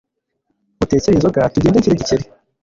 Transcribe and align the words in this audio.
utekere 0.83 1.13
inzoga 1.15 1.49
tugende 1.53 1.77
nshyire 1.79 1.99
Gikeli 1.99 2.25